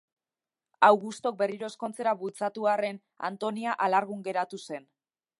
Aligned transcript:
Augustok 0.85 1.35
berriro 1.41 1.67
ezkontzera 1.67 2.13
bultzatu 2.21 2.65
arren, 2.71 2.99
Antonia 3.29 3.75
alargun 3.89 4.25
geratu 4.29 4.61
zen. 4.69 4.89